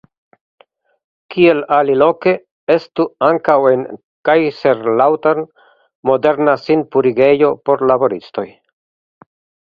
[1.33, 2.31] Kiel aliloke
[2.75, 3.83] estu ankaŭ en
[4.29, 5.43] Kaiserslautern
[6.11, 8.47] moderna sinpurigejo por laboristoj.